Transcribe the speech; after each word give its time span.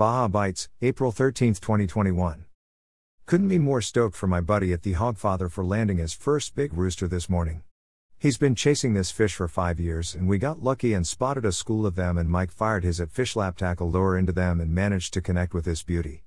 Baja 0.00 0.28
Bites, 0.28 0.70
April 0.80 1.12
13, 1.12 1.52
2021. 1.56 2.46
Couldn't 3.26 3.48
be 3.48 3.58
more 3.58 3.82
stoked 3.82 4.16
for 4.16 4.26
my 4.26 4.40
buddy 4.40 4.72
at 4.72 4.82
the 4.82 4.94
Hogfather 4.94 5.50
for 5.50 5.62
landing 5.62 5.98
his 5.98 6.14
first 6.14 6.54
big 6.54 6.72
rooster 6.72 7.06
this 7.06 7.28
morning. 7.28 7.64
He's 8.18 8.38
been 8.38 8.54
chasing 8.54 8.94
this 8.94 9.10
fish 9.10 9.34
for 9.34 9.46
five 9.46 9.78
years, 9.78 10.14
and 10.14 10.26
we 10.26 10.38
got 10.38 10.62
lucky 10.62 10.94
and 10.94 11.06
spotted 11.06 11.44
a 11.44 11.52
school 11.52 11.84
of 11.84 11.96
them, 11.96 12.16
and 12.16 12.30
Mike 12.30 12.50
fired 12.50 12.82
his 12.82 12.98
at 12.98 13.10
fish 13.10 13.36
lap 13.36 13.58
tackle 13.58 13.90
lure 13.90 14.16
into 14.16 14.32
them 14.32 14.58
and 14.58 14.74
managed 14.74 15.12
to 15.12 15.20
connect 15.20 15.52
with 15.52 15.66
this 15.66 15.82
beauty. 15.82 16.24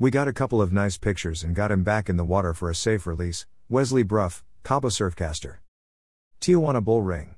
We 0.00 0.10
got 0.10 0.26
a 0.26 0.32
couple 0.32 0.60
of 0.60 0.72
nice 0.72 0.98
pictures 0.98 1.44
and 1.44 1.54
got 1.54 1.70
him 1.70 1.84
back 1.84 2.08
in 2.08 2.16
the 2.16 2.24
water 2.24 2.52
for 2.52 2.70
a 2.70 2.74
safe 2.74 3.06
release. 3.06 3.46
Wesley 3.68 4.02
Bruff, 4.02 4.42
Cabo 4.64 4.88
Surfcaster. 4.88 5.58
Tijuana 6.40 6.82
Bull 6.82 7.02
Ring. 7.02 7.36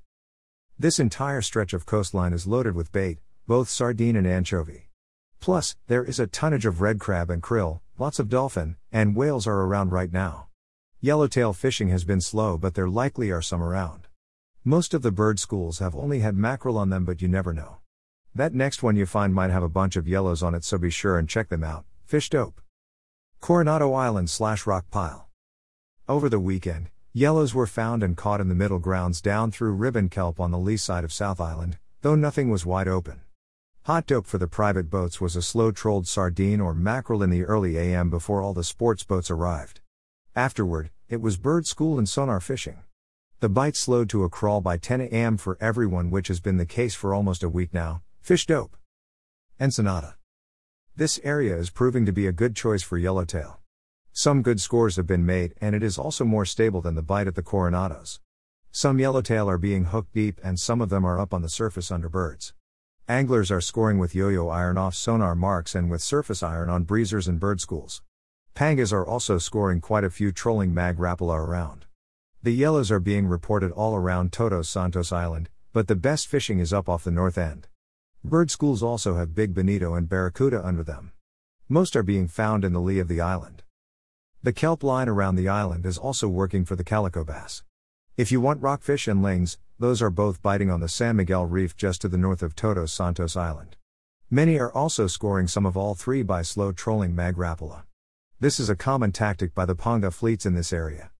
This 0.79 0.99
entire 0.99 1.43
stretch 1.43 1.75
of 1.75 1.85
coastline 1.85 2.33
is 2.33 2.47
loaded 2.47 2.75
with 2.75 2.91
bait, 2.91 3.19
both 3.47 3.69
sardine 3.69 4.17
and 4.17 4.27
anchovy. 4.27 4.89
Plus, 5.45 5.77
there 5.89 6.03
is 6.03 6.19
a 6.19 6.27
tonnage 6.27 6.65
of 6.65 6.81
red 6.81 6.99
crab 6.99 7.29
and 7.29 7.43
krill, 7.43 7.81
lots 7.99 8.19
of 8.19 8.31
dolphin, 8.31 8.77
and 8.91 9.15
whales 9.15 9.47
are 9.47 9.61
around 9.61 9.93
right 9.93 10.11
now. 10.11 10.47
Yellowtail 11.03 11.53
fishing 11.53 11.89
has 11.89 12.03
been 12.03 12.23
slow, 12.23 12.57
but 12.57 12.73
there 12.73 12.89
likely 12.89 13.31
are 13.31 13.43
some 13.43 13.63
around. 13.63 14.09
Most 14.65 14.95
of 14.95 15.03
the 15.03 15.13
bird 15.13 15.39
schools 15.39 15.81
have 15.81 15.95
only 15.95 16.21
had 16.21 16.35
mackerel 16.35 16.79
on 16.79 16.89
them, 16.89 17.05
but 17.05 17.21
you 17.21 17.29
never 17.29 17.53
know. 17.53 17.77
That 18.35 18.55
next 18.55 18.83
one 18.83 18.97
you 18.97 19.05
find 19.05 19.35
might 19.35 19.51
have 19.51 19.63
a 19.63 19.69
bunch 19.69 19.97
of 19.97 20.09
yellows 20.09 20.43
on 20.43 20.55
it, 20.55 20.65
so 20.65 20.79
be 20.79 20.89
sure 20.89 21.19
and 21.19 21.29
check 21.29 21.51
them 21.51 21.63
out. 21.63 21.85
Fish 22.07 22.31
dope. 22.31 22.63
Coronado 23.43 23.93
Island 23.93 24.31
slash 24.31 24.67
rock 24.67 24.87
pile. 24.91 25.29
Over 26.09 26.31
the 26.31 26.41
weekend, 26.41 26.89
yellows 27.13 27.55
were 27.55 27.67
found 27.67 28.03
and 28.03 28.17
caught 28.17 28.41
in 28.41 28.49
the 28.49 28.55
middle 28.55 28.79
grounds 28.79 29.21
down 29.21 29.51
through 29.51 29.75
ribbon 29.75 30.09
kelp 30.09 30.41
on 30.41 30.53
the 30.53 30.59
lee 30.59 30.79
side 30.79 31.05
of 31.05 31.13
South 31.13 31.39
Island, 31.39 31.77
though 32.01 32.15
nothing 32.15 32.49
was 32.49 32.65
wide 32.65 32.89
open. 32.89 33.21
Hot 33.87 34.07
dope 34.07 34.27
for 34.27 34.39
the 34.39 34.49
private 34.49 34.89
boats 34.89 35.21
was 35.21 35.37
a 35.37 35.43
slow 35.43 35.71
trolled 35.71 36.09
sardine 36.09 36.59
or 36.59 36.73
mackerel 36.73 37.23
in 37.23 37.29
the 37.29 37.45
early 37.45 37.77
AM 37.77 38.09
before 38.09 38.41
all 38.41 38.55
the 38.55 38.65
sports 38.65 39.05
boats 39.05 39.31
arrived. 39.31 39.83
Afterward, 40.35 40.91
it 41.11 41.21
was 41.21 41.37
bird 41.37 41.67
school 41.67 41.99
and 41.99 42.09
sonar 42.09 42.41
fishing. 42.41 42.79
The 43.41 43.51
bite 43.51 43.77
slowed 43.77 44.09
to 44.09 44.25
a 44.25 44.31
crawl 44.31 44.63
by 44.63 44.79
10 44.79 45.03
am 45.03 45.37
for 45.37 45.59
everyone, 45.61 46.11
which 46.11 46.29
has 46.29 46.41
been 46.41 46.57
the 46.57 46.65
case 46.65 46.95
for 46.95 47.13
almost 47.13 47.43
a 47.43 47.49
week 47.51 47.75
now. 47.75 48.01
Fish 48.23 48.47
dope. 48.47 48.75
Ensenada. 49.61 50.17
This 50.97 51.21
area 51.23 51.55
is 51.55 51.69
proving 51.69 52.07
to 52.07 52.13
be 52.13 52.27
a 52.27 52.33
good 52.33 52.57
choice 52.57 52.83
for 52.83 52.97
yellowtail. 52.97 53.61
Some 54.15 54.41
good 54.41 54.63
scores 54.63 54.97
have 54.97 55.07
been 55.07 55.27
made, 55.27 55.53
and 55.61 55.75
it 55.75 55.83
is 55.83 55.99
also 55.99 56.25
more 56.25 56.47
stable 56.47 56.81
than 56.81 56.95
the 56.95 57.03
bite 57.03 57.27
at 57.27 57.35
the 57.35 57.43
Coronados. 57.43 58.21
Some 58.71 58.99
yellowtail 58.99 59.47
are 59.47 59.59
being 59.59 59.85
hooked 59.85 60.15
deep, 60.15 60.41
and 60.43 60.59
some 60.59 60.81
of 60.81 60.89
them 60.89 61.05
are 61.05 61.21
up 61.21 61.35
on 61.35 61.43
the 61.43 61.51
surface 61.51 61.91
under 61.91 62.09
birds. 62.09 62.55
Anglers 63.09 63.51
are 63.51 63.61
scoring 63.61 63.99
with 63.99 64.15
yo 64.15 64.31
yo 64.31 64.49
iron 64.49 64.79
off 64.79 64.95
sonar 64.95 65.35
marks 65.35 65.75
and 65.75 65.91
with 65.91 66.01
surface 66.01 66.43
iron 66.43 66.71
on 66.71 66.85
breezers 66.85 67.29
and 67.29 67.39
bird 67.39 67.61
schools. 67.61 68.01
Pangas 68.55 68.95
are 68.95 69.05
also 69.05 69.37
scoring 69.37 69.83
quite 69.83 70.05
a 70.05 70.11
few 70.11 70.33
trolling 70.33 70.73
mag 70.73 70.97
rapala 70.97 71.37
around. 71.37 71.85
The 72.43 72.53
yellows 72.53 72.91
are 72.91 73.01
being 73.01 73.27
reported 73.27 73.73
all 73.73 73.95
around 73.95 74.33
Todos 74.33 74.71
Santos 74.71 75.13
Island, 75.13 75.51
but 75.75 75.87
the 75.87 75.95
best 75.95 76.29
fishing 76.29 76.61
is 76.61 76.73
up 76.73 76.89
off 76.89 77.05
the 77.05 77.11
north 77.11 77.37
end. 77.37 77.69
Bird 78.25 78.51
schools 78.51 78.83
also 78.83 79.17
have 79.17 79.35
big 79.35 79.53
bonito 79.53 79.93
and 79.93 80.09
barracuda 80.09 80.65
under 80.65 80.83
them. 80.83 81.13
Most 81.69 81.97
are 81.97 82.03
being 82.03 82.27
found 82.27 82.65
in 82.65 82.73
the 82.73 82.81
lee 82.81 83.01
of 83.01 83.09
the 83.09 83.21
island. 83.21 83.65
The 84.43 84.55
kelp 84.55 84.83
line 84.83 85.11
around 85.11 85.37
the 85.37 85.51
island 85.51 85.85
is 85.85 85.99
also 85.99 86.27
working 86.27 86.65
for 86.65 86.75
the 86.75 86.85
calico 86.85 87.23
bass. 87.23 87.65
If 88.17 88.33
you 88.33 88.41
want 88.41 88.63
rockfish 88.63 89.07
and 89.09 89.23
lings, 89.23 89.59
those 89.79 90.01
are 90.01 90.11
both 90.11 90.41
biting 90.41 90.71
on 90.71 90.81
the 90.81 90.89
San 90.89 91.17
Miguel 91.17 91.47
Reef 91.47 91.77
just 91.77 92.01
to 92.03 92.09
the 92.09 92.17
north 92.17 92.43
of 92.43 92.55
Todos 92.55 92.93
Santos 92.93 93.37
Island. 93.37 93.77
Many 94.31 94.59
are 94.59 94.73
also 94.73 95.07
scoring 95.07 95.49
some 95.49 95.67
of 95.67 95.77
all 95.77 95.95
three 95.95 96.23
by 96.23 96.43
slow 96.43 96.73
trolling 96.73 97.15
mag 97.15 97.37
rapala. 97.37 97.83
This 98.39 98.61
is 98.61 98.71
a 98.71 98.77
common 98.77 99.13
tactic 99.13 99.55
by 99.55 99.65
the 99.65 99.77
Ponga 99.77 100.13
fleets 100.13 100.47
in 100.47 100.55
this 100.55 100.73
area. 100.73 101.11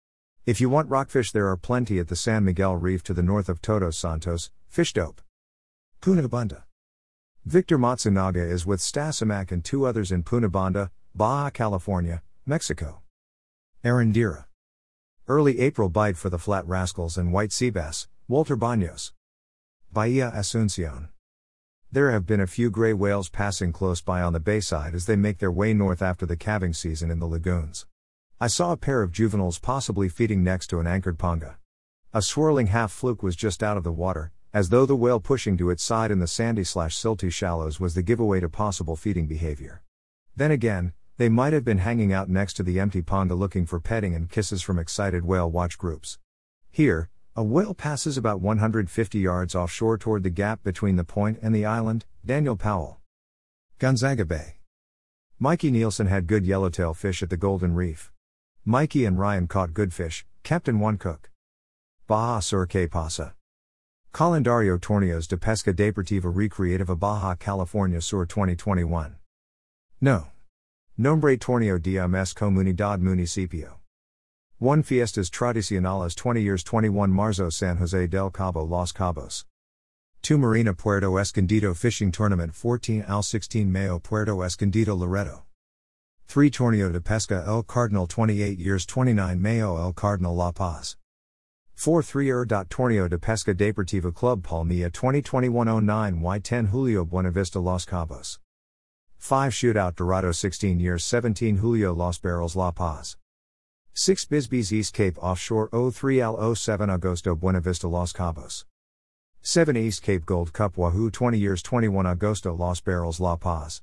If 0.47 0.61
you 0.61 0.69
want 0.69 0.91
rockfish, 0.91 1.33
there 1.33 1.49
are 1.49 1.57
plenty 1.57 1.99
at 1.99 2.09
the 2.09 2.17
San 2.17 2.45
Miguel 2.45 2.77
Reef 2.77 3.03
to 3.05 3.15
the 3.15 3.23
north 3.23 3.49
of 3.49 3.63
Todos 3.63 3.97
Santos, 3.97 4.51
fish 4.69 4.93
dope. 4.93 5.21
Punta 6.01 6.29
Banda. 6.29 6.65
Victor 7.45 7.79
Matsunaga 7.79 8.47
is 8.49 8.67
with 8.67 8.81
Stasimak 8.81 9.51
and 9.51 9.65
two 9.65 9.85
others 9.85 10.13
in 10.13 10.23
Punta 10.23 10.49
Banda, 10.49 10.91
Baja 11.15 11.51
California, 11.51 12.23
Mexico. 12.47 13.01
Arandira. 13.85 14.45
Early 15.27 15.61
April 15.61 15.89
bite 15.89 16.17
for 16.17 16.29
the 16.31 16.39
flat 16.39 16.67
rascals 16.67 17.17
and 17.17 17.33
white 17.33 17.53
sea 17.53 17.71
bass, 17.71 18.07
Walter 18.27 18.57
Baños. 18.57 19.13
Bahia 19.93 20.33
Asuncion. 20.35 21.09
There 21.93 22.11
have 22.11 22.25
been 22.25 22.41
a 22.41 22.47
few 22.47 22.71
gray 22.71 22.95
whales 22.95 23.29
passing 23.29 23.71
close 23.71 24.01
by 24.01 24.23
on 24.23 24.33
the 24.33 24.41
bayside 24.41 24.95
as 24.95 25.05
they 25.05 25.15
make 25.15 25.41
their 25.41 25.53
way 25.53 25.75
north 25.75 26.01
after 26.01 26.25
the 26.25 26.35
calving 26.35 26.73
season 26.73 27.11
in 27.11 27.19
the 27.19 27.27
lagoons. 27.27 27.85
I 28.41 28.47
saw 28.47 28.73
a 28.73 28.79
pair 28.79 29.03
of 29.03 29.13
juveniles 29.13 29.59
possibly 29.59 30.09
feeding 30.09 30.43
next 30.43 30.69
to 30.69 30.81
an 30.81 30.87
anchored 30.87 31.19
ponga. 31.19 31.57
A 32.15 32.23
swirling 32.23 32.69
half 32.69 32.91
fluke 32.91 33.23
was 33.23 33.37
just 33.37 33.63
out 33.63 33.77
of 33.77 33.85
the 33.85 33.93
water, 33.93 34.33
as 34.55 34.71
though 34.71 34.87
the 34.87 34.97
whale 34.97 35.21
pushing 35.21 35.59
to 35.59 35.69
its 35.69 35.83
side 35.83 36.11
in 36.11 36.19
the 36.19 36.27
sandy 36.27 36.65
slash 36.65 36.97
silty 36.97 37.31
shallows 37.31 37.79
was 37.79 37.93
the 37.93 38.03
giveaway 38.03 38.41
to 38.41 38.49
possible 38.49 38.97
feeding 38.97 39.27
behavior. 39.27 39.83
Then 40.35 40.51
again, 40.51 40.95
they 41.19 41.29
might 41.29 41.53
have 41.53 41.63
been 41.63 41.77
hanging 41.77 42.11
out 42.15 42.31
next 42.31 42.55
to 42.55 42.63
the 42.63 42.81
empty 42.81 43.03
ponga 43.03 43.37
looking 43.37 43.67
for 43.67 43.81
petting 43.81 44.15
and 44.15 44.31
kisses 44.31 44.63
from 44.63 44.79
excited 44.79 45.27
whale 45.27 45.51
watch 45.51 45.77
groups. 45.77 46.19
Here, 46.71 47.11
a 47.37 47.43
whale 47.43 47.75
passes 47.75 48.17
about 48.17 48.41
150 48.41 49.19
yards 49.19 49.57
offshore 49.57 49.99
toward 49.99 50.23
the 50.23 50.31
gap 50.31 50.63
between 50.63 50.95
the 50.95 51.03
point 51.03 51.37
and 51.43 51.53
the 51.53 51.65
island, 51.65 52.05
Daniel 52.25 52.57
Powell. 52.57 53.01
Gonzaga 53.81 54.25
Bay. 54.25 54.59
Mikey 55.41 55.73
Nielsen 55.73 56.07
had 56.07 56.29
good 56.29 56.47
yellowtail 56.47 56.95
fish 56.95 57.25
at 57.25 57.31
the 57.31 57.37
Golden 57.37 57.75
Reef. 57.75 58.13
Mikey 58.65 59.05
and 59.05 59.19
Ryan 59.19 59.49
caught 59.49 59.75
good 59.75 59.93
fish, 59.93 60.25
Captain 60.45 60.79
One 60.79 60.97
Cook. 60.97 61.29
Baja 62.07 62.41
Sur 62.41 62.67
que 62.67 62.87
pasa. 62.87 63.35
Calendario 64.13 64.79
Torneos 64.79 65.27
de 65.27 65.37
Pesca 65.37 65.75
Deportiva 65.75 66.33
Recreativa 66.33 66.97
Baja 66.97 67.37
California 67.37 68.01
Sur 68.01 68.27
2021. 68.27 69.17
No. 70.01 70.29
Nombre 70.97 71.37
Torneo 71.37 71.83
de 71.83 72.07
Mes 72.07 72.33
Comunidad 72.33 73.01
Municipio. 73.01 73.81
1 74.65 74.83
Fiestas 74.83 75.29
Tradicionales 75.29 76.15
20 76.15 76.43
years 76.43 76.65
21 76.65 77.13
Marzo 77.13 77.51
San 77.53 77.77
Jose 77.77 78.07
del 78.07 78.31
Cabo 78.31 78.67
Los 78.67 78.95
Cabos. 78.95 79.45
2 80.23 80.41
Marina 80.41 80.73
Puerto 80.73 81.13
Escondido 81.19 81.77
Fishing 81.77 82.11
Tournament 82.11 82.55
14 82.55 83.03
al 83.07 83.21
16 83.21 83.67
Mayo 83.67 83.99
Puerto 83.99 84.39
Escondido 84.39 84.99
Loreto. 84.99 85.43
3 86.29 86.51
Torneo 86.51 86.91
de 86.91 87.01
Pesca 87.03 87.45
El 87.47 87.63
Cardonal 87.63 88.09
28 88.09 88.59
years 88.59 88.87
29 88.87 89.39
Mayo 89.39 89.77
El 89.77 89.93
Cardonal 89.93 90.35
La 90.35 90.51
Paz. 90.51 90.97
4 91.77 92.03
3 92.03 92.27
Er. 92.27 92.47
Torneo 92.47 93.07
de 93.07 93.19
Pesca 93.19 93.53
Deportiva 93.53 94.15
Club 94.15 94.43
Palmilla 94.43 94.91
2021 94.91 95.85
09 95.85 96.23
Y 96.23 96.39
10 96.39 96.71
Julio 96.71 97.05
Buenavista 97.05 97.63
Los 97.63 97.85
Cabos. 97.85 98.39
5 99.19 99.51
Shootout 99.51 99.95
Dorado 99.95 100.33
16 100.33 100.81
years 100.81 101.05
17 101.05 101.59
Julio 101.59 101.93
Los 101.93 102.17
Barriles 102.17 102.57
La 102.57 102.73
Paz. 102.73 103.19
6 103.97 104.25
Bisbees 104.25 104.73
East 104.73 104.93
Cape 104.93 105.17
Offshore 105.19 105.69
03L 105.69 106.59
07 106.59 106.89
Agosto 106.89 107.37
Buenavista 107.37 107.89
Los 107.89 108.13
Cabos. 108.13 108.65
7 109.41 109.77
East 109.77 110.03
Cape 110.03 110.27
Gold 110.27 110.53
Cup 110.53 110.77
Wahoo 110.77 111.13
20 111.13 111.39
years 111.39 111.63
21 111.63 112.05
Agosto 112.05 112.59
Los 112.59 112.81
Barriles 112.81 113.21
La 113.21 113.37
Paz. 113.37 113.83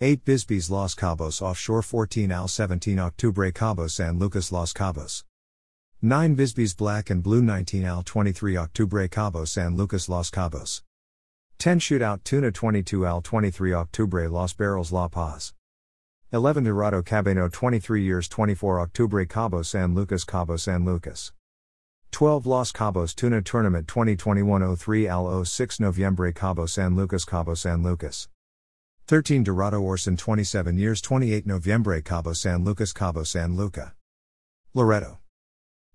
8 0.00 0.24
Bisbees 0.24 0.70
Los 0.70 0.94
Cabos 0.94 1.42
Offshore 1.42 1.82
14 1.82 2.30
Al 2.30 2.46
17 2.46 2.96
Octubre 3.00 3.50
Cabo 3.50 3.88
San 3.88 4.20
Lucas 4.20 4.52
Los 4.52 4.72
Cabos. 4.72 5.24
9 6.00 6.36
Bisbees 6.36 6.76
Black 6.76 7.10
and 7.10 7.24
Blue 7.24 7.42
19 7.42 7.84
Al 7.84 8.04
23 8.04 8.56
Octubre 8.56 9.08
Cabo 9.08 9.44
San 9.44 9.76
Lucas 9.76 10.08
Los 10.08 10.30
Cabos. 10.30 10.82
10 11.58 11.80
Shootout 11.80 12.22
Tuna 12.22 12.52
22 12.52 13.04
Al 13.04 13.20
23 13.20 13.74
Octubre 13.74 14.28
Los 14.28 14.54
Barriles 14.54 14.92
La 14.92 15.08
Paz. 15.08 15.54
11 16.32 16.64
Dorado 16.64 17.02
Cabeno 17.02 17.50
23 17.50 18.02
years 18.02 18.28
24 18.28 18.80
Octubre 18.80 19.24
Cabo 19.26 19.62
San 19.62 19.94
Lucas 19.94 20.24
Cabo 20.24 20.56
San 20.56 20.84
Lucas. 20.84 21.32
12 22.10 22.46
Los 22.46 22.72
Cabos 22.72 23.14
Tuna 23.14 23.40
Tournament 23.42 23.86
2021 23.86 24.76
03 24.76 25.06
Al 25.06 25.44
06 25.44 25.78
Noviembre 25.78 26.34
Cabo 26.34 26.66
San 26.66 26.96
Lucas 26.96 27.24
Cabo 27.24 27.54
San 27.54 27.82
Lucas. 27.82 28.28
13 29.06 29.44
Dorado 29.44 29.80
Orson 29.80 30.16
27 30.16 30.76
years 30.78 31.00
28 31.00 31.46
Noviembre 31.46 32.02
Cabo 32.02 32.32
San 32.32 32.64
Lucas 32.64 32.92
Cabo 32.92 33.22
San 33.22 33.54
Luca. 33.54 33.94
Loreto. 34.74 35.18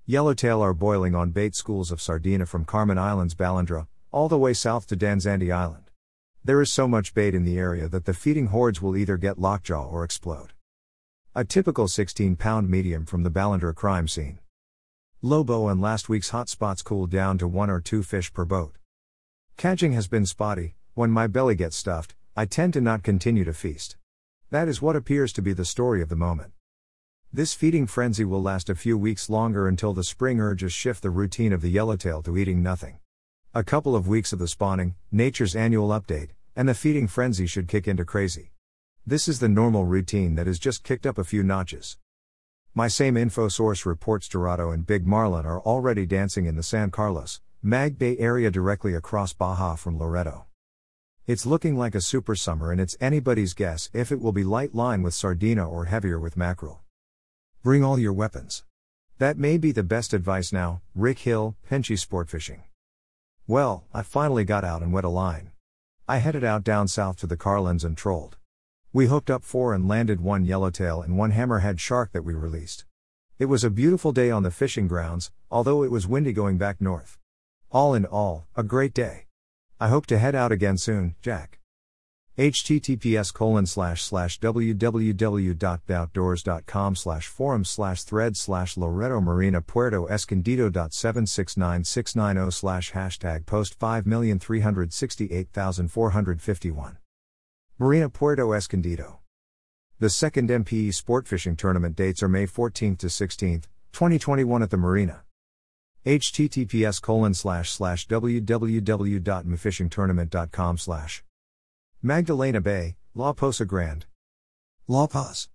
Yellowtail 0.06 0.62
are 0.62 0.74
boiling 0.74 1.16
on 1.16 1.32
bait 1.32 1.54
schools 1.54 1.92
of 1.92 2.02
Sardina 2.02 2.46
from 2.46 2.66
Carmen 2.66 2.98
Islands 2.98 3.36
Balandra, 3.36 3.88
all 4.12 4.30
the 4.30 4.38
way 4.38 4.54
south 4.54 4.88
to 4.88 4.96
Danzante 4.96 5.52
Island. 5.52 5.89
There 6.44 6.62
is 6.62 6.72
so 6.72 6.88
much 6.88 7.14
bait 7.14 7.36
in 7.36 7.44
the 7.44 7.58
area 7.58 7.90
that 7.90 8.06
the 8.06 8.14
feeding 8.14 8.48
hordes 8.48 8.82
will 8.82 8.96
either 8.96 9.18
get 9.18 9.40
lockjaw 9.40 9.86
or 9.90 10.06
explode. 10.06 10.54
A 11.36 11.44
typical 11.44 11.90
16 11.90 12.38
pound 12.38 12.70
medium 12.70 13.06
from 13.06 13.24
the 13.24 13.30
Balandra 13.30 13.76
crime 13.76 14.08
scene. 14.08 14.40
Lobo 15.22 15.68
and 15.68 15.82
last 15.82 16.08
week's 16.08 16.30
hot 16.30 16.48
spots 16.48 16.82
cooled 16.82 17.12
down 17.12 17.38
to 17.40 17.48
one 17.48 17.70
or 17.70 17.82
two 17.82 18.04
fish 18.04 18.32
per 18.32 18.46
boat. 18.46 18.78
Catching 19.58 19.92
has 19.92 20.08
been 20.08 20.26
spotty, 20.26 20.76
when 20.94 21.12
my 21.12 21.28
belly 21.28 21.56
gets 21.56 21.76
stuffed, 21.76 22.16
I 22.38 22.46
tend 22.46 22.72
to 22.74 22.82
not 22.82 23.04
continue 23.04 23.44
to 23.44 23.54
feast. 23.54 23.98
That 24.50 24.70
is 24.70 24.82
what 24.82 24.96
appears 24.96 25.34
to 25.34 25.42
be 25.42 25.52
the 25.52 25.66
story 25.66 26.02
of 26.02 26.08
the 26.08 26.16
moment. 26.16 26.54
This 27.34 27.54
feeding 27.54 27.86
frenzy 27.86 28.24
will 28.24 28.42
last 28.42 28.70
a 28.70 28.76
few 28.76 28.98
weeks 28.98 29.30
longer 29.30 29.68
until 29.68 29.94
the 29.94 30.06
spring 30.06 30.40
urges 30.40 30.72
shift 30.72 31.04
the 31.04 31.10
routine 31.10 31.52
of 31.52 31.62
the 31.62 31.70
yellowtail 31.70 32.24
to 32.24 32.38
eating 32.38 32.64
nothing. 32.64 33.00
A 33.56 33.64
couple 33.64 33.96
of 33.96 34.08
weeks 34.08 34.32
of 34.32 34.38
the 34.38 34.48
spawning, 34.48 34.94
nature's 35.12 35.56
annual 35.56 35.90
update, 35.90 36.30
and 36.56 36.70
the 36.70 36.76
feeding 36.76 37.08
frenzy 37.08 37.48
should 37.48 37.68
kick 37.68 37.88
into 37.88 38.06
crazy. 38.06 38.52
This 39.08 39.28
is 39.28 39.40
the 39.40 39.50
normal 39.50 39.86
routine 39.86 40.36
that 40.36 40.46
has 40.46 40.60
just 40.60 40.84
kicked 40.84 41.08
up 41.08 41.18
a 41.18 41.24
few 41.24 41.42
notches. 41.42 41.98
My 42.76 42.88
same 42.88 43.18
info 43.18 43.48
source 43.48 43.88
reports 43.88 44.30
Dorado 44.30 44.70
and 44.70 44.86
Big 44.86 45.08
Marlin 45.08 45.48
are 45.48 45.62
already 45.62 46.06
dancing 46.06 46.46
in 46.46 46.58
the 46.58 46.62
San 46.62 46.92
Carlos, 46.92 47.42
Mag 47.64 47.98
Bay 47.98 48.16
area 48.20 48.52
directly 48.52 48.94
across 48.94 49.34
Baja 49.34 49.74
from 49.74 49.98
Loreto. 49.98 50.46
It's 51.26 51.48
looking 51.48 51.76
like 51.76 51.96
a 51.96 52.02
super 52.02 52.36
summer 52.36 52.72
and 52.72 52.80
it's 52.80 52.98
anybody's 53.02 53.56
guess 53.56 53.90
if 53.94 54.12
it 54.12 54.22
will 54.22 54.32
be 54.32 54.44
light 54.44 54.76
line 54.76 55.02
with 55.02 55.16
sardina 55.16 55.68
or 55.68 55.86
heavier 55.86 56.20
with 56.20 56.38
mackerel. 56.38 56.82
Bring 57.64 57.84
all 57.84 57.98
your 57.98 58.14
weapons. 58.14 58.64
That 59.18 59.40
may 59.40 59.58
be 59.58 59.72
the 59.72 59.82
best 59.82 60.14
advice 60.14 60.54
now, 60.54 60.84
Rick 60.94 61.18
Hill, 61.20 61.56
Pinchy 61.68 61.98
Sport 61.98 62.30
Fishing. 62.30 62.62
Well, 63.50 63.88
I 63.92 64.04
finally 64.04 64.44
got 64.44 64.64
out 64.64 64.84
and 64.84 64.94
wet 64.94 65.06
a 65.06 65.10
line. 65.10 65.50
I 66.08 66.18
headed 66.18 66.44
out 66.44 66.64
down 66.64 66.88
south 66.88 67.18
to 67.18 67.26
the 67.26 67.36
Carlins 67.36 67.84
and 67.84 67.98
trolled. 67.98 68.38
We 68.94 69.08
hooked 69.08 69.32
up 69.32 69.44
four 69.44 69.74
and 69.74 69.88
landed 69.88 70.22
one 70.22 70.46
yellowtail 70.46 71.02
and 71.02 71.18
one 71.18 71.32
hammerhead 71.32 71.80
shark 71.80 72.12
that 72.12 72.22
we 72.22 72.36
released. 72.36 72.86
It 73.40 73.46
was 73.46 73.64
a 73.64 73.72
beautiful 73.72 74.12
day 74.12 74.30
on 74.30 74.44
the 74.44 74.52
fishing 74.52 74.88
grounds, 74.88 75.32
although 75.50 75.82
it 75.82 75.90
was 75.90 76.06
windy 76.06 76.32
going 76.32 76.60
back 76.60 76.80
north. 76.80 77.18
All 77.72 77.96
in 77.96 78.06
all, 78.06 78.46
a 78.56 78.62
great 78.62 78.94
day. 78.94 79.26
I 79.80 79.88
hope 79.88 80.06
to 80.08 80.20
head 80.20 80.36
out 80.36 80.52
again 80.52 80.78
soon, 80.78 81.16
Jack 81.20 81.59
https 82.40 83.34
colon 83.34 83.66
slash 83.66 84.02
slash 84.02 84.40
www.bdoutdoors.com 84.40 86.96
slash 86.96 87.28
forum 87.28 87.66
slash 87.66 88.04
thread 88.04 88.38
slash 88.38 88.78
Loreto 88.78 89.20
Marina 89.20 89.62
Puerto 89.62 90.08
Escondido 90.08 90.70
dot 90.70 90.94
seven 90.94 91.28
six 91.28 91.58
nine 91.58 91.84
six 91.84 92.16
nine 92.16 92.38
zero 92.38 92.50
slash 92.50 92.94
hashtag 92.94 93.46
post 93.46 93.78
five 93.78 94.08
million 94.08 94.40
three 94.40 94.62
hundred 94.62 94.94
sixty 94.94 95.34
eight 95.34 95.50
thousand 95.52 95.90
four 95.90 96.12
hundred 96.12 96.42
fifty 96.42 96.72
one. 96.72 96.98
Marina 97.78 98.10
Puerto 98.10 98.54
Escondido. 98.54 99.18
The 100.00 100.10
second 100.10 100.50
MPE 100.50 100.94
sport 100.94 101.28
fishing 101.28 101.58
tournament 101.58 101.98
dates 101.98 102.24
are 102.24 102.30
May 102.30 102.48
14th 102.48 103.00
to 103.00 103.08
16th, 103.08 103.66
2021 103.92 104.64
at 104.64 104.70
the 104.70 104.78
Marina. 104.78 105.24
https 106.06 107.02
colon 107.02 107.34
slash 107.34 107.70
slash 107.70 108.08
www.mfishingtournament.com 108.08 110.78
slash 110.78 111.24
Magdalena 112.02 112.62
Bay, 112.62 112.96
La 113.14 113.34
Posa 113.34 113.66
Grande. 113.66 114.06
La 114.88 115.06
Paz. 115.06 115.50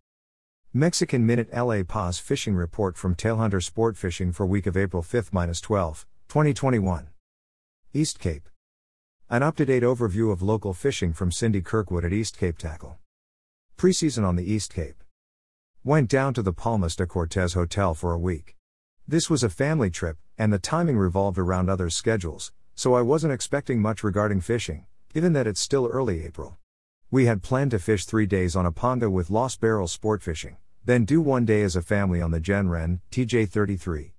Mexican 0.75 1.25
Minute 1.25 1.49
LA 1.57 1.83
Paz 1.85 2.19
Fishing 2.19 2.55
Report 2.55 2.99
from 2.99 3.15
Tailhunter 3.15 3.63
Sport 3.63 3.97
Fishing 3.97 4.31
for 4.31 4.45
week 4.45 4.67
of 4.67 4.77
April 4.77 5.03
5 5.03 5.31
12, 5.63 6.07
2021. 6.29 7.09
East 7.95 8.19
Cape. 8.19 8.51
An 9.31 9.43
up 9.43 9.57
to 9.57 9.65
date 9.65 9.83
overview 9.83 10.31
of 10.31 10.43
local 10.43 10.75
fishing 10.75 11.15
from 11.15 11.33
Cindy 11.33 11.63
Kirkwood 11.63 12.05
at 12.05 12.13
East 12.13 12.37
Cape 12.37 12.59
Tackle. 12.59 12.99
Preseason 13.79 14.29
on 14.29 14.37
the 14.37 14.45
East 14.45 14.75
Cape. 14.75 15.03
Went 15.83 16.11
down 16.11 16.35
to 16.35 16.43
the 16.43 16.53
Palmas 16.53 16.95
de 16.95 17.07
Cortez 17.07 17.55
Hotel 17.55 17.95
for 17.95 18.13
a 18.13 18.19
week. 18.19 18.55
This 19.09 19.31
was 19.31 19.43
a 19.43 19.49
family 19.49 19.89
trip, 19.89 20.19
and 20.37 20.53
the 20.53 20.59
timing 20.59 20.99
revolved 20.99 21.39
around 21.39 21.71
others' 21.71 21.97
schedules, 21.97 22.53
so 22.75 22.93
I 22.93 23.01
wasn't 23.01 23.33
expecting 23.33 23.81
much 23.81 24.05
regarding 24.05 24.43
fishing 24.43 24.85
given 25.15 25.33
that 25.33 25.47
it's 25.47 25.61
still 25.61 25.87
early 25.87 26.25
April. 26.25 26.59
We 27.09 27.27
had 27.27 27.41
planned 27.41 27.71
to 27.71 27.79
fish 27.79 28.05
three 28.05 28.27
days 28.27 28.57
on 28.57 28.67
a 28.67 28.73
ponga 28.73 29.09
with 29.09 29.31
Lost 29.31 29.61
Barrel 29.61 29.87
sport 29.87 30.25
fishing, 30.25 30.57
then 30.85 31.05
do 31.05 31.21
one 31.21 31.45
day 31.45 31.63
as 31.63 31.77
a 31.77 31.83
family 31.83 32.21
on 32.21 32.33
the 32.33 32.41
Jen 32.41 32.69
Ren, 32.69 33.01
TJ33. 33.13 34.11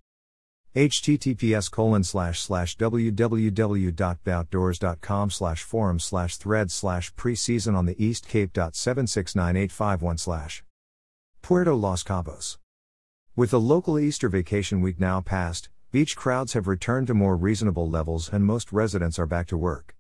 https 0.73 1.69
colon 1.69 2.05
slash 2.05 2.39
slash 2.39 2.77
www.bdoutdoors.com 2.77 5.29
slash 5.29 5.63
forum 5.63 5.99
slash 5.99 6.37
thread 6.37 6.71
slash 6.71 7.13
preseason 7.15 7.75
on 7.75 7.85
the 7.85 8.01
East 8.01 8.29
Cape 8.29 8.53
dot 8.53 8.73
seven 8.73 9.05
six 9.05 9.35
nine 9.35 9.57
eight 9.57 9.73
five 9.73 10.01
one 10.01 10.17
slash 10.17 10.63
Puerto 11.41 11.75
Los 11.75 12.05
Cabos. 12.05 12.57
With 13.35 13.51
the 13.51 13.59
local 13.59 13.99
Easter 13.99 14.29
vacation 14.29 14.79
week 14.79 14.97
now 14.97 15.19
past, 15.19 15.67
beach 15.91 16.15
crowds 16.15 16.53
have 16.53 16.69
returned 16.69 17.07
to 17.07 17.13
more 17.13 17.35
reasonable 17.35 17.89
levels 17.89 18.29
and 18.31 18.45
most 18.45 18.71
residents 18.71 19.19
are 19.19 19.25
back 19.25 19.47
to 19.47 19.57
work. 19.57 19.93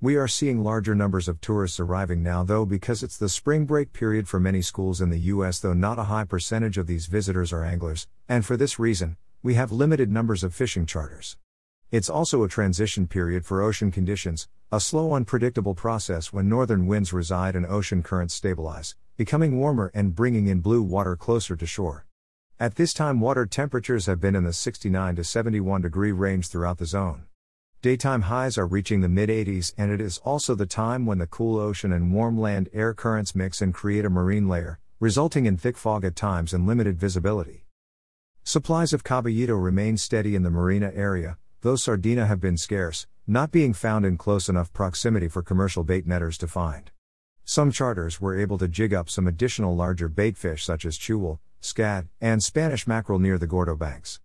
We 0.00 0.14
are 0.14 0.28
seeing 0.28 0.62
larger 0.62 0.94
numbers 0.94 1.26
of 1.26 1.40
tourists 1.40 1.80
arriving 1.80 2.22
now, 2.22 2.44
though, 2.44 2.64
because 2.64 3.02
it's 3.02 3.18
the 3.18 3.28
spring 3.28 3.66
break 3.66 3.92
period 3.92 4.28
for 4.28 4.38
many 4.38 4.62
schools 4.62 5.00
in 5.00 5.10
the 5.10 5.18
U.S., 5.18 5.58
though 5.58 5.72
not 5.72 5.98
a 5.98 6.04
high 6.04 6.22
percentage 6.22 6.78
of 6.78 6.86
these 6.86 7.06
visitors 7.06 7.52
are 7.52 7.64
anglers, 7.64 8.06
and 8.28 8.46
for 8.46 8.56
this 8.56 8.78
reason, 8.78 9.16
we 9.42 9.54
have 9.54 9.72
limited 9.72 10.08
numbers 10.08 10.44
of 10.44 10.54
fishing 10.54 10.86
charters. 10.86 11.36
It's 11.90 12.08
also 12.08 12.44
a 12.44 12.48
transition 12.48 13.08
period 13.08 13.44
for 13.44 13.60
ocean 13.60 13.90
conditions, 13.90 14.46
a 14.70 14.78
slow, 14.78 15.14
unpredictable 15.14 15.74
process 15.74 16.32
when 16.32 16.48
northern 16.48 16.86
winds 16.86 17.12
reside 17.12 17.56
and 17.56 17.66
ocean 17.66 18.04
currents 18.04 18.34
stabilize, 18.34 18.94
becoming 19.16 19.58
warmer 19.58 19.90
and 19.94 20.14
bringing 20.14 20.46
in 20.46 20.60
blue 20.60 20.80
water 20.80 21.16
closer 21.16 21.56
to 21.56 21.66
shore. 21.66 22.06
At 22.60 22.76
this 22.76 22.94
time, 22.94 23.18
water 23.18 23.46
temperatures 23.46 24.06
have 24.06 24.20
been 24.20 24.36
in 24.36 24.44
the 24.44 24.52
69 24.52 25.16
to 25.16 25.24
71 25.24 25.82
degree 25.82 26.12
range 26.12 26.46
throughout 26.46 26.78
the 26.78 26.86
zone. 26.86 27.24
Daytime 27.80 28.22
highs 28.22 28.58
are 28.58 28.66
reaching 28.66 29.02
the 29.02 29.08
mid 29.08 29.28
80s, 29.28 29.72
and 29.78 29.92
it 29.92 30.00
is 30.00 30.18
also 30.24 30.56
the 30.56 30.66
time 30.66 31.06
when 31.06 31.18
the 31.18 31.28
cool 31.28 31.60
ocean 31.60 31.92
and 31.92 32.12
warm 32.12 32.36
land 32.36 32.68
air 32.72 32.92
currents 32.92 33.36
mix 33.36 33.62
and 33.62 33.72
create 33.72 34.04
a 34.04 34.10
marine 34.10 34.48
layer, 34.48 34.80
resulting 34.98 35.46
in 35.46 35.56
thick 35.56 35.76
fog 35.76 36.04
at 36.04 36.16
times 36.16 36.52
and 36.52 36.66
limited 36.66 36.98
visibility. 36.98 37.66
Supplies 38.42 38.92
of 38.92 39.04
caballito 39.04 39.56
remain 39.62 39.96
steady 39.96 40.34
in 40.34 40.42
the 40.42 40.50
marina 40.50 40.90
area, 40.92 41.38
though 41.60 41.76
sardina 41.76 42.26
have 42.26 42.40
been 42.40 42.56
scarce, 42.56 43.06
not 43.28 43.52
being 43.52 43.72
found 43.72 44.04
in 44.04 44.16
close 44.16 44.48
enough 44.48 44.72
proximity 44.72 45.28
for 45.28 45.40
commercial 45.40 45.84
bait 45.84 46.04
netters 46.04 46.36
to 46.38 46.48
find. 46.48 46.90
Some 47.44 47.70
charters 47.70 48.20
were 48.20 48.36
able 48.36 48.58
to 48.58 48.66
jig 48.66 48.92
up 48.92 49.08
some 49.08 49.28
additional 49.28 49.76
larger 49.76 50.08
bait 50.08 50.36
fish 50.36 50.64
such 50.64 50.84
as 50.84 50.98
chihuil, 50.98 51.38
scad, 51.62 52.08
and 52.20 52.42
Spanish 52.42 52.88
mackerel 52.88 53.20
near 53.20 53.38
the 53.38 53.46
Gordo 53.46 53.76
banks. 53.76 54.18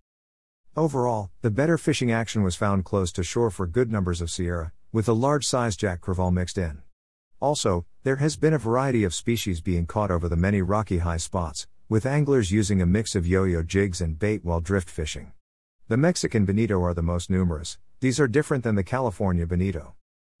Overall, 0.76 1.30
the 1.40 1.52
better 1.52 1.78
fishing 1.78 2.10
action 2.10 2.42
was 2.42 2.56
found 2.56 2.84
close 2.84 3.12
to 3.12 3.22
shore 3.22 3.48
for 3.48 3.64
good 3.64 3.92
numbers 3.92 4.20
of 4.20 4.28
Sierra, 4.28 4.72
with 4.90 5.08
a 5.08 5.12
large 5.12 5.46
size 5.46 5.76
jack 5.76 6.00
crevalle 6.00 6.32
mixed 6.32 6.58
in. 6.58 6.82
Also, 7.38 7.86
there 8.02 8.16
has 8.16 8.36
been 8.36 8.52
a 8.52 8.58
variety 8.58 9.04
of 9.04 9.14
species 9.14 9.60
being 9.60 9.86
caught 9.86 10.10
over 10.10 10.28
the 10.28 10.34
many 10.34 10.62
rocky 10.62 10.98
high 10.98 11.16
spots, 11.16 11.68
with 11.88 12.04
anglers 12.04 12.50
using 12.50 12.82
a 12.82 12.86
mix 12.86 13.14
of 13.14 13.24
yo 13.24 13.44
yo 13.44 13.62
jigs 13.62 14.00
and 14.00 14.18
bait 14.18 14.44
while 14.44 14.58
drift 14.58 14.90
fishing. 14.90 15.30
The 15.86 15.96
Mexican 15.96 16.44
bonito 16.44 16.82
are 16.82 16.94
the 16.94 17.02
most 17.02 17.30
numerous, 17.30 17.78
these 18.00 18.18
are 18.18 18.26
different 18.26 18.64
than 18.64 18.74
the 18.74 18.82
California 18.82 19.46
bonito. 19.46 19.94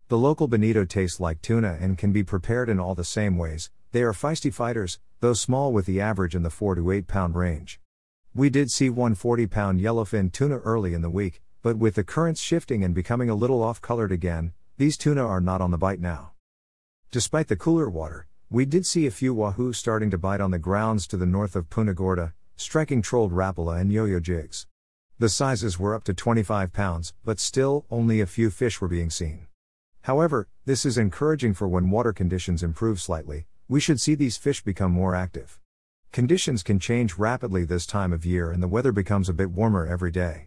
The 0.08 0.18
local 0.18 0.48
bonito 0.48 0.84
tastes 0.84 1.20
like 1.20 1.42
tuna 1.42 1.78
and 1.80 1.96
can 1.96 2.10
be 2.10 2.24
prepared 2.24 2.68
in 2.68 2.80
all 2.80 2.96
the 2.96 3.04
same 3.04 3.38
ways, 3.38 3.70
they 3.92 4.02
are 4.02 4.12
feisty 4.12 4.52
fighters, 4.52 4.98
though 5.20 5.34
small 5.34 5.72
with 5.72 5.86
the 5.86 6.00
average 6.00 6.34
in 6.34 6.42
the 6.42 6.50
4 6.50 6.74
to 6.74 6.90
8 6.90 7.06
pound 7.06 7.36
range. 7.36 7.78
We 8.36 8.50
did 8.50 8.72
see 8.72 8.90
one 8.90 9.14
40 9.14 9.46
pound 9.46 9.80
yellowfin 9.80 10.32
tuna 10.32 10.56
early 10.56 10.92
in 10.92 11.02
the 11.02 11.10
week, 11.10 11.40
but 11.62 11.76
with 11.76 11.94
the 11.94 12.02
currents 12.02 12.40
shifting 12.40 12.82
and 12.82 12.92
becoming 12.92 13.30
a 13.30 13.34
little 13.36 13.62
off 13.62 13.80
colored 13.80 14.10
again, 14.10 14.52
these 14.76 14.96
tuna 14.96 15.24
are 15.24 15.40
not 15.40 15.60
on 15.60 15.70
the 15.70 15.78
bite 15.78 16.00
now. 16.00 16.32
Despite 17.12 17.46
the 17.46 17.54
cooler 17.54 17.88
water, 17.88 18.26
we 18.50 18.64
did 18.64 18.86
see 18.86 19.06
a 19.06 19.12
few 19.12 19.34
wahoo 19.34 19.72
starting 19.72 20.10
to 20.10 20.18
bite 20.18 20.40
on 20.40 20.50
the 20.50 20.58
grounds 20.58 21.06
to 21.08 21.16
the 21.16 21.26
north 21.26 21.54
of 21.54 21.70
Punta 21.70 21.94
Gorda, 21.94 22.34
striking 22.56 23.02
trolled 23.02 23.30
rapala 23.30 23.80
and 23.80 23.92
yo 23.92 24.04
yo 24.04 24.18
jigs. 24.18 24.66
The 25.20 25.28
sizes 25.28 25.78
were 25.78 25.94
up 25.94 26.02
to 26.04 26.12
25 26.12 26.72
pounds, 26.72 27.14
but 27.24 27.38
still, 27.38 27.86
only 27.88 28.20
a 28.20 28.26
few 28.26 28.50
fish 28.50 28.80
were 28.80 28.88
being 28.88 29.10
seen. 29.10 29.46
However, 30.02 30.48
this 30.64 30.84
is 30.84 30.98
encouraging 30.98 31.54
for 31.54 31.68
when 31.68 31.88
water 31.88 32.12
conditions 32.12 32.64
improve 32.64 33.00
slightly, 33.00 33.46
we 33.68 33.78
should 33.78 34.00
see 34.00 34.16
these 34.16 34.36
fish 34.36 34.64
become 34.64 34.90
more 34.90 35.14
active. 35.14 35.60
Conditions 36.14 36.62
can 36.62 36.78
change 36.78 37.18
rapidly 37.18 37.64
this 37.64 37.86
time 37.86 38.12
of 38.12 38.24
year 38.24 38.52
and 38.52 38.62
the 38.62 38.68
weather 38.68 38.92
becomes 38.92 39.28
a 39.28 39.34
bit 39.34 39.50
warmer 39.50 39.84
every 39.84 40.12
day. 40.12 40.46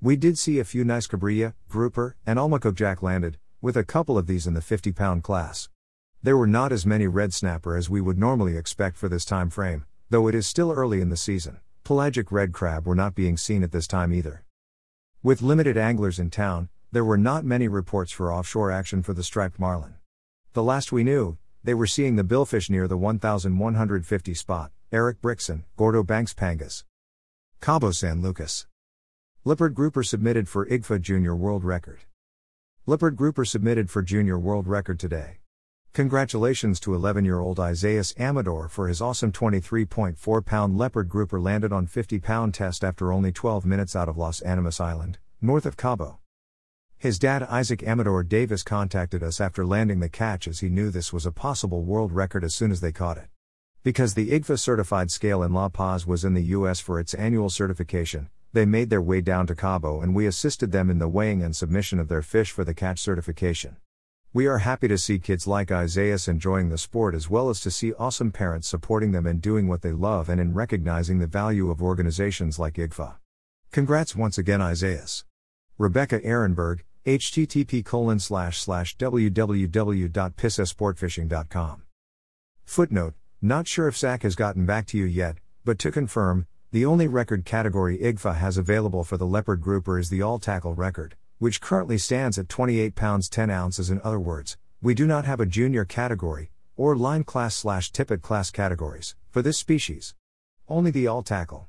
We 0.00 0.16
did 0.16 0.38
see 0.38 0.58
a 0.58 0.64
few 0.64 0.82
nice 0.82 1.06
cabrilla, 1.06 1.52
grouper, 1.68 2.16
and 2.24 2.38
almaco 2.38 2.74
jack 2.74 3.02
landed, 3.02 3.36
with 3.60 3.76
a 3.76 3.84
couple 3.84 4.16
of 4.16 4.26
these 4.26 4.46
in 4.46 4.54
the 4.54 4.62
50 4.62 4.92
pound 4.92 5.22
class. 5.22 5.68
There 6.22 6.38
were 6.38 6.46
not 6.46 6.72
as 6.72 6.86
many 6.86 7.06
red 7.06 7.34
snapper 7.34 7.76
as 7.76 7.90
we 7.90 8.00
would 8.00 8.16
normally 8.16 8.56
expect 8.56 8.96
for 8.96 9.10
this 9.10 9.26
time 9.26 9.50
frame, 9.50 9.84
though 10.08 10.26
it 10.26 10.34
is 10.34 10.46
still 10.46 10.72
early 10.72 11.02
in 11.02 11.10
the 11.10 11.18
season. 11.18 11.60
Pelagic 11.84 12.32
red 12.32 12.54
crab 12.54 12.86
were 12.86 12.94
not 12.94 13.14
being 13.14 13.36
seen 13.36 13.62
at 13.62 13.72
this 13.72 13.86
time 13.86 14.14
either. 14.14 14.46
With 15.22 15.42
limited 15.42 15.76
anglers 15.76 16.18
in 16.18 16.30
town, 16.30 16.70
there 16.92 17.04
were 17.04 17.18
not 17.18 17.44
many 17.44 17.68
reports 17.68 18.10
for 18.10 18.32
offshore 18.32 18.70
action 18.70 19.02
for 19.02 19.12
the 19.12 19.22
striped 19.22 19.58
marlin. 19.58 19.96
The 20.54 20.62
last 20.62 20.92
we 20.92 21.04
knew, 21.04 21.36
they 21.64 21.74
were 21.74 21.86
seeing 21.86 22.16
the 22.16 22.24
billfish 22.24 22.70
near 22.70 22.88
the 22.88 22.96
1150 22.96 24.34
spot. 24.34 24.70
Eric 24.90 25.20
Brictson, 25.20 25.64
Gordo 25.76 26.02
Banks 26.02 26.32
Pangas. 26.32 26.84
Cabo 27.60 27.90
San 27.90 28.22
Lucas. 28.22 28.66
Leopard 29.44 29.74
Grouper 29.74 30.02
submitted 30.02 30.48
for 30.48 30.64
IGFA 30.66 31.00
Junior 31.00 31.36
World 31.36 31.64
Record. 31.64 32.00
Leopard 32.86 33.16
Grouper 33.16 33.44
submitted 33.44 33.90
for 33.90 34.02
Junior 34.02 34.38
World 34.38 34.66
Record 34.66 34.98
today. 34.98 35.40
Congratulations 35.92 36.78
to 36.80 36.94
11 36.94 37.24
year 37.24 37.40
old 37.40 37.58
Isaias 37.58 38.14
Amador 38.18 38.68
for 38.68 38.88
his 38.88 39.02
awesome 39.02 39.32
23.4 39.32 40.44
pound 40.46 40.78
leopard 40.78 41.08
grouper 41.08 41.40
landed 41.40 41.72
on 41.72 41.86
50 41.86 42.20
pound 42.20 42.54
test 42.54 42.84
after 42.84 43.12
only 43.12 43.32
12 43.32 43.66
minutes 43.66 43.96
out 43.96 44.08
of 44.08 44.16
Las 44.16 44.40
Animas 44.40 44.80
Island, 44.80 45.18
north 45.42 45.66
of 45.66 45.76
Cabo. 45.76 46.20
His 47.00 47.20
dad 47.20 47.44
Isaac 47.44 47.84
Amador 47.84 48.24
Davis 48.24 48.64
contacted 48.64 49.22
us 49.22 49.40
after 49.40 49.64
landing 49.64 50.00
the 50.00 50.08
catch 50.08 50.48
as 50.48 50.58
he 50.58 50.68
knew 50.68 50.90
this 50.90 51.12
was 51.12 51.26
a 51.26 51.30
possible 51.30 51.84
world 51.84 52.10
record 52.10 52.42
as 52.42 52.56
soon 52.56 52.72
as 52.72 52.80
they 52.80 52.90
caught 52.90 53.16
it. 53.16 53.28
Because 53.84 54.14
the 54.14 54.32
IGFA 54.32 54.58
certified 54.58 55.12
scale 55.12 55.44
in 55.44 55.52
La 55.52 55.68
Paz 55.68 56.08
was 56.08 56.24
in 56.24 56.34
the 56.34 56.42
US 56.56 56.80
for 56.80 56.98
its 56.98 57.14
annual 57.14 57.50
certification, 57.50 58.30
they 58.52 58.66
made 58.66 58.90
their 58.90 59.00
way 59.00 59.20
down 59.20 59.46
to 59.46 59.54
Cabo 59.54 60.00
and 60.00 60.12
we 60.12 60.26
assisted 60.26 60.72
them 60.72 60.90
in 60.90 60.98
the 60.98 61.06
weighing 61.06 61.40
and 61.40 61.54
submission 61.54 62.00
of 62.00 62.08
their 62.08 62.20
fish 62.20 62.50
for 62.50 62.64
the 62.64 62.74
catch 62.74 62.98
certification. 62.98 63.76
We 64.32 64.48
are 64.48 64.58
happy 64.58 64.88
to 64.88 64.98
see 64.98 65.20
kids 65.20 65.46
like 65.46 65.70
Isaias 65.70 66.26
enjoying 66.26 66.68
the 66.68 66.78
sport 66.78 67.14
as 67.14 67.30
well 67.30 67.48
as 67.48 67.60
to 67.60 67.70
see 67.70 67.92
awesome 67.92 68.32
parents 68.32 68.66
supporting 68.66 69.12
them 69.12 69.24
in 69.24 69.38
doing 69.38 69.68
what 69.68 69.82
they 69.82 69.92
love 69.92 70.28
and 70.28 70.40
in 70.40 70.52
recognizing 70.52 71.20
the 71.20 71.28
value 71.28 71.70
of 71.70 71.80
organizations 71.80 72.58
like 72.58 72.74
IGFA. 72.74 73.18
Congrats 73.70 74.16
once 74.16 74.36
again, 74.36 74.60
Isaias. 74.60 75.24
Rebecca 75.78 76.18
Ehrenberg, 76.26 76.80
http 77.08 77.84
colon 77.84 78.18
slash 78.18 78.58
slash 78.58 78.96
www.piscessportfishing.com. 78.98 81.82
Footnote, 82.64 83.14
not 83.40 83.66
sure 83.66 83.88
if 83.88 83.96
Zach 83.96 84.24
has 84.24 84.34
gotten 84.34 84.66
back 84.66 84.84
to 84.88 84.98
you 84.98 85.06
yet, 85.06 85.38
but 85.64 85.78
to 85.78 85.90
confirm, 85.90 86.46
the 86.70 86.84
only 86.84 87.08
record 87.08 87.46
category 87.46 87.96
IGFA 87.96 88.36
has 88.36 88.58
available 88.58 89.04
for 89.04 89.16
the 89.16 89.26
leopard 89.26 89.62
grouper 89.62 89.98
is 89.98 90.10
the 90.10 90.20
all 90.20 90.38
tackle 90.38 90.74
record, 90.74 91.16
which 91.38 91.62
currently 91.62 91.96
stands 91.96 92.38
at 92.38 92.50
28 92.50 92.94
pounds 92.94 93.30
10 93.30 93.48
ounces. 93.48 93.90
In 93.90 94.02
other 94.04 94.20
words, 94.20 94.58
we 94.82 94.92
do 94.92 95.06
not 95.06 95.24
have 95.24 95.40
a 95.40 95.46
junior 95.46 95.86
category, 95.86 96.50
or 96.76 96.94
line 96.94 97.24
class 97.24 97.54
slash 97.54 97.90
tippet 97.90 98.20
class 98.20 98.50
categories, 98.50 99.16
for 99.30 99.40
this 99.40 99.56
species. 99.56 100.14
Only 100.68 100.90
the 100.90 101.06
all 101.06 101.22
tackle. 101.22 101.68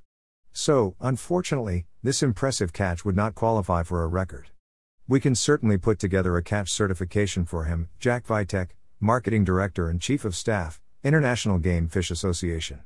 So, 0.52 0.98
unfortunately, 1.00 1.86
this 2.04 2.22
impressive 2.22 2.74
catch 2.74 3.06
would 3.06 3.16
not 3.16 3.36
qualify 3.36 3.84
for 3.84 4.04
a 4.04 4.08
record. 4.08 4.50
We 5.10 5.20
can 5.20 5.34
certainly 5.34 5.80
put 5.80 5.98
together 5.98 6.38
a 6.38 6.44
catch 6.44 6.72
certification 6.72 7.44
for 7.44 7.64
him, 7.64 7.90
Jack 8.00 8.28
Vitek, 8.28 8.68
Marketing 9.00 9.44
Director 9.44 9.90
and 9.90 10.00
Chief 10.00 10.24
of 10.24 10.36
Staff, 10.36 10.80
International 11.04 11.58
Game 11.58 11.88
Fish 11.88 12.12
Association. 12.12 12.82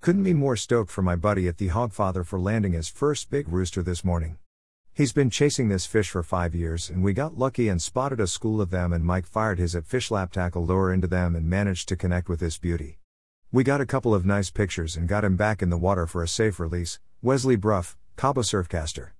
Couldn't 0.00 0.24
be 0.24 0.34
more 0.34 0.56
stoked 0.56 0.90
for 0.90 1.02
my 1.02 1.14
buddy 1.14 1.46
at 1.46 1.58
the 1.58 1.68
Hogfather 1.68 2.26
for 2.26 2.40
landing 2.40 2.72
his 2.72 2.88
first 2.88 3.30
big 3.30 3.48
rooster 3.48 3.80
this 3.80 4.04
morning. 4.04 4.38
He's 4.92 5.12
been 5.12 5.30
chasing 5.30 5.68
this 5.68 5.86
fish 5.86 6.10
for 6.10 6.24
five 6.24 6.52
years, 6.52 6.90
and 6.90 7.04
we 7.04 7.12
got 7.12 7.38
lucky 7.38 7.68
and 7.68 7.80
spotted 7.80 8.18
a 8.18 8.26
school 8.26 8.60
of 8.60 8.70
them, 8.70 8.92
and 8.92 9.04
Mike 9.04 9.26
fired 9.26 9.60
his 9.60 9.76
at 9.76 9.86
fish 9.86 10.10
lap 10.10 10.32
tackle 10.32 10.66
lure 10.66 10.92
into 10.92 11.06
them 11.06 11.36
and 11.36 11.48
managed 11.48 11.88
to 11.90 11.96
connect 11.96 12.28
with 12.28 12.40
this 12.40 12.58
beauty. 12.58 12.98
We 13.52 13.62
got 13.62 13.80
a 13.80 13.86
couple 13.86 14.12
of 14.12 14.26
nice 14.26 14.50
pictures 14.50 14.96
and 14.96 15.06
got 15.06 15.24
him 15.24 15.36
back 15.36 15.62
in 15.62 15.70
the 15.70 15.78
water 15.78 16.08
for 16.08 16.24
a 16.24 16.28
safe 16.28 16.58
release. 16.58 16.98
Wesley 17.22 17.54
Bruff, 17.54 17.96
Cabo 18.16 18.42
Surfcaster. 18.42 19.10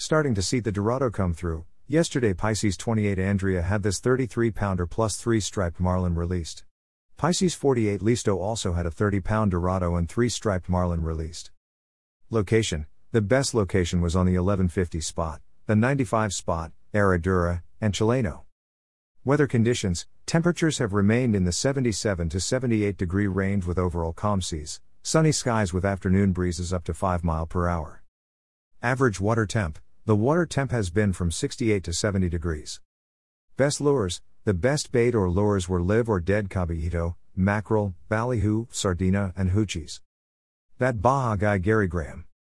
Starting 0.00 0.34
to 0.34 0.40
see 0.40 0.60
the 0.60 0.72
Dorado 0.72 1.10
come 1.10 1.34
through. 1.34 1.66
Yesterday, 1.86 2.32
Pisces 2.32 2.78
28 2.78 3.18
Andrea 3.18 3.60
had 3.60 3.82
this 3.82 4.00
33 4.00 4.50
pounder 4.50 4.86
plus 4.86 5.18
3 5.18 5.40
striped 5.40 5.78
marlin 5.78 6.14
released. 6.14 6.64
Pisces 7.18 7.54
48 7.54 8.00
Listo 8.00 8.38
also 8.38 8.72
had 8.72 8.86
a 8.86 8.90
30 8.90 9.20
pound 9.20 9.50
Dorado 9.50 9.96
and 9.96 10.08
3 10.08 10.30
striped 10.30 10.70
marlin 10.70 11.04
released. 11.04 11.50
Location 12.30 12.86
the 13.12 13.20
best 13.20 13.52
location 13.52 14.00
was 14.00 14.16
on 14.16 14.24
the 14.24 14.38
1150 14.38 15.02
spot, 15.02 15.42
the 15.66 15.76
95 15.76 16.32
spot, 16.32 16.72
Herradura, 16.94 17.60
and 17.78 17.92
Chileno. 17.92 18.44
Weather 19.22 19.46
conditions 19.46 20.06
temperatures 20.24 20.78
have 20.78 20.94
remained 20.94 21.36
in 21.36 21.44
the 21.44 21.52
77 21.52 22.30
to 22.30 22.40
78 22.40 22.96
degree 22.96 23.26
range 23.26 23.66
with 23.66 23.78
overall 23.78 24.14
calm 24.14 24.40
seas, 24.40 24.80
sunny 25.02 25.30
skies 25.30 25.74
with 25.74 25.84
afternoon 25.84 26.32
breezes 26.32 26.72
up 26.72 26.84
to 26.84 26.94
5 26.94 27.22
mile 27.22 27.44
per 27.44 27.68
hour. 27.68 28.02
Average 28.82 29.20
water 29.20 29.44
temp 29.44 29.78
the 30.10 30.16
water 30.16 30.44
temp 30.44 30.72
has 30.72 30.90
been 30.90 31.12
from 31.12 31.30
68 31.30 31.84
to 31.84 31.92
70 31.92 32.28
degrees. 32.28 32.80
Best 33.56 33.80
lures 33.80 34.20
the 34.44 34.52
best 34.52 34.90
bait 34.90 35.14
or 35.14 35.30
lures 35.30 35.68
were 35.68 35.80
live 35.80 36.08
or 36.08 36.18
dead 36.18 36.48
caballito, 36.48 37.14
mackerel, 37.36 37.94
ballyhoo, 38.08 38.66
sardina, 38.72 39.32
and 39.36 39.52
hoochies. 39.52 40.00
That 40.78 41.00
Baja 41.00 41.36
guy 41.36 41.58
Gary 41.58 41.86
Graham. 41.86 42.24